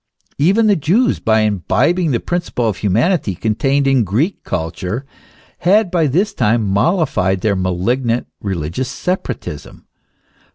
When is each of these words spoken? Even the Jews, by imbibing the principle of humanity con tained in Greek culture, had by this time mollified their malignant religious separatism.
Even 0.39 0.65
the 0.65 0.75
Jews, 0.75 1.19
by 1.19 1.41
imbibing 1.41 2.09
the 2.09 2.19
principle 2.19 2.67
of 2.67 2.77
humanity 2.77 3.35
con 3.35 3.53
tained 3.53 3.85
in 3.85 4.03
Greek 4.03 4.43
culture, 4.43 5.05
had 5.59 5.91
by 5.91 6.07
this 6.07 6.33
time 6.33 6.65
mollified 6.65 7.41
their 7.41 7.55
malignant 7.55 8.25
religious 8.41 8.89
separatism. 8.89 9.85